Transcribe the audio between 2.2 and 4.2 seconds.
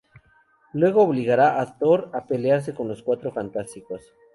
pelearse con los Cuatro Fantásticos.